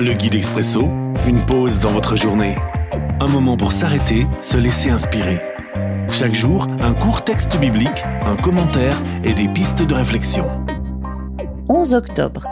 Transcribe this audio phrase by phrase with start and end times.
[0.00, 0.82] Le guide expresso,
[1.26, 2.54] une pause dans votre journée.
[3.18, 5.40] Un moment pour s'arrêter, se laisser inspirer.
[6.08, 10.44] Chaque jour, un court texte biblique, un commentaire et des pistes de réflexion.
[11.68, 12.46] 11 octobre.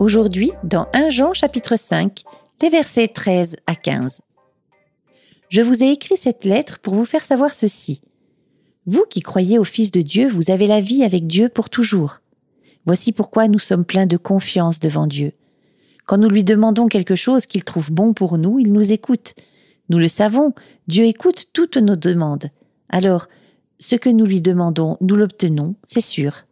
[0.00, 2.24] Aujourd'hui, dans 1 Jean chapitre 5,
[2.60, 4.20] les versets 13 à 15.
[5.48, 8.02] Je vous ai écrit cette lettre pour vous faire savoir ceci.
[8.84, 12.18] Vous qui croyez au Fils de Dieu, vous avez la vie avec Dieu pour toujours.
[12.84, 15.32] Voici pourquoi nous sommes pleins de confiance devant Dieu.
[16.06, 19.34] Quand nous lui demandons quelque chose qu'il trouve bon pour nous, il nous écoute.
[19.88, 20.54] Nous le savons,
[20.86, 22.50] Dieu écoute toutes nos demandes.
[22.88, 23.26] Alors,
[23.80, 26.44] ce que nous lui demandons, nous l'obtenons, c'est sûr.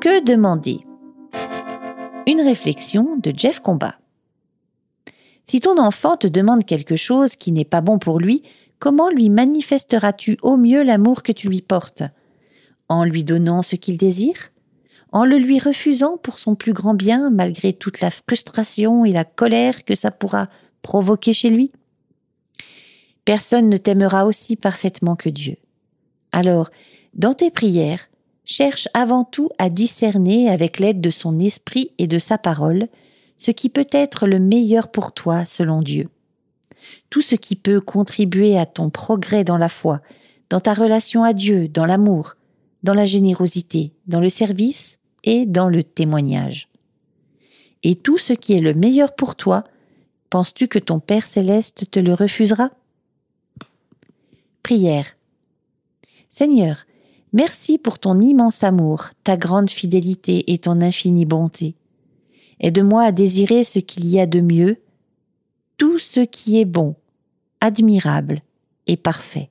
[0.00, 0.80] Que demander?
[2.26, 3.96] Une réflexion de Jeff Combat.
[5.44, 8.42] Si ton enfant te demande quelque chose qui n'est pas bon pour lui,
[8.78, 12.02] comment lui manifesteras-tu au mieux l'amour que tu lui portes?
[12.88, 14.50] En lui donnant ce qu'il désire?
[15.12, 19.24] En le lui refusant pour son plus grand bien malgré toute la frustration et la
[19.24, 20.48] colère que ça pourra
[20.82, 21.72] provoquer chez lui
[23.24, 25.56] Personne ne t'aimera aussi parfaitement que Dieu.
[26.32, 26.70] Alors,
[27.12, 28.08] dans tes prières,
[28.46, 32.88] cherche avant tout à discerner avec l'aide de son esprit et de sa parole
[33.36, 36.08] ce qui peut être le meilleur pour toi selon Dieu.
[37.10, 40.00] Tout ce qui peut contribuer à ton progrès dans la foi,
[40.48, 42.36] dans ta relation à Dieu, dans l'amour,
[42.82, 46.68] dans la générosité, dans le service et dans le témoignage.
[47.82, 49.64] Et tout ce qui est le meilleur pour toi,
[50.30, 52.70] penses-tu que ton Père céleste te le refusera?
[54.62, 55.16] Prière.
[56.30, 56.84] Seigneur,
[57.32, 61.74] merci pour ton immense amour, ta grande fidélité et ton infinie bonté.
[62.60, 64.76] Aide-moi à désirer ce qu'il y a de mieux,
[65.76, 66.96] tout ce qui est bon,
[67.60, 68.42] admirable
[68.86, 69.50] et parfait.